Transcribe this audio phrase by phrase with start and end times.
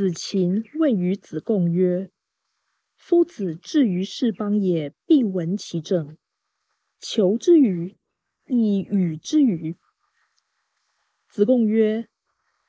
[0.00, 2.10] 子禽问于子贡曰
[2.96, 6.16] ：“夫子至于是邦也，必闻其政。
[6.98, 7.98] 求之与？
[8.46, 9.76] 亦与之与？”
[11.28, 12.08] 子贡曰：“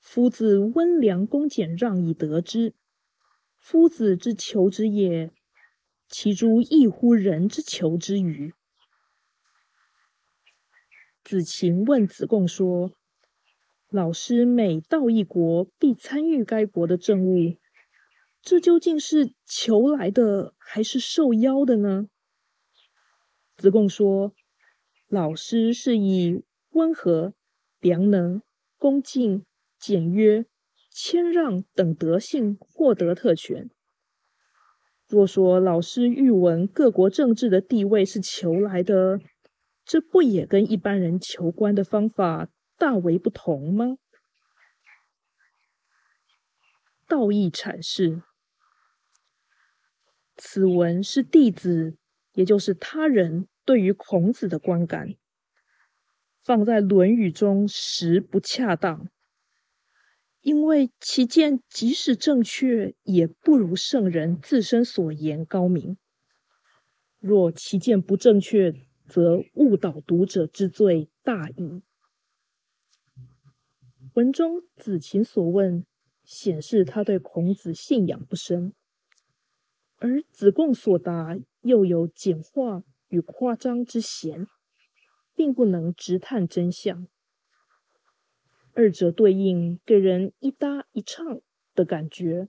[0.00, 2.74] 夫子温良恭俭让以得之。
[3.56, 5.32] 夫子之求之也，
[6.10, 8.52] 其诸异乎人之求之与？”
[11.24, 12.92] 子禽问子贡说
[13.88, 17.56] ：“老师每到一国，必参与该国的政务，
[18.42, 22.08] 这究竟是求来的，还是受邀的呢？”
[23.56, 24.34] 子贡说
[25.08, 27.34] ：“老师是以温和、
[27.80, 28.42] 良能、
[28.78, 29.44] 恭敬、
[29.78, 30.44] 简约、
[30.90, 33.70] 谦让等德性获得特权。
[35.08, 39.20] 若说老师欲闻各国政治的地位是求来的。”
[39.86, 43.98] 这不也跟一般人求官的方法大为不同吗？
[47.06, 48.22] 道义阐释，
[50.36, 51.96] 此文是弟子，
[52.32, 55.14] 也就是他人对于孔子的观感，
[56.42, 59.08] 放在《论语》中实不恰当，
[60.40, 65.96] 因为其见即使正确，也不如圣人自身所言高明。
[67.20, 68.74] 若其见不正确，
[69.06, 71.82] 则误导读者之罪大矣。
[74.14, 75.84] 文中子禽所问，
[76.22, 78.70] 显示他对孔子信仰不深；
[79.96, 84.46] 而子贡所答，又有简化与夸张之嫌，
[85.34, 87.08] 并不能直探真相。
[88.72, 91.40] 二者对应，给人一搭一唱
[91.74, 92.48] 的感觉，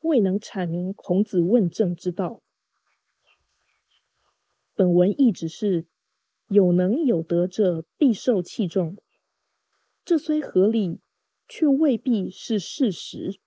[0.00, 2.42] 未能阐明孔子问政之道。
[4.74, 5.86] 本文意指是
[6.48, 8.96] 有能有德者必受器重，
[10.04, 11.00] 这虽合理，
[11.48, 13.38] 却未必是事实。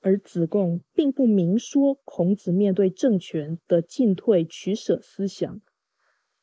[0.00, 5.60] 而子贡并不明说孔子面对政权的进退取舍思想，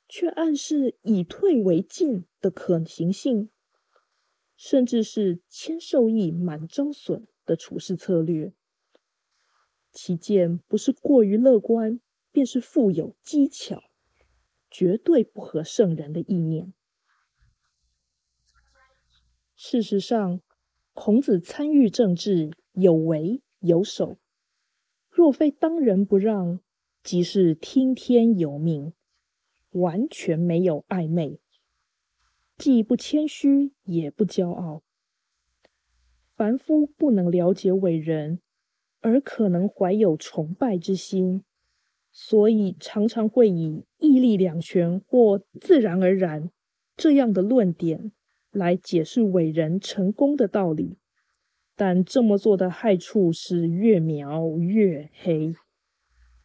[0.08, 3.50] 却暗示以退为进的可行性，
[4.56, 8.54] 甚至是谦受益满招损的处事策略。
[9.92, 12.00] 其见不是过于乐观。
[12.34, 13.84] 便是富有技巧，
[14.70, 16.74] 绝对不合圣人的意念。
[19.64, 20.42] 事实上，
[20.94, 24.18] 孔子参与政治有为有守，
[25.08, 26.62] 若非当仁不让，
[27.04, 28.94] 即是听天由命，
[29.70, 31.40] 完全没有暧昧，
[32.58, 34.82] 既不谦虚，也不骄傲。
[36.36, 38.42] 凡夫不能了解伟人，
[39.00, 41.44] 而可能怀有崇拜之心。
[42.12, 46.50] 所以常常会以毅力两全或自然而然
[46.98, 48.12] 这样的论点
[48.52, 50.98] 来解释伟人成功的道理，
[51.76, 55.56] 但这么做的害处是越描越黑。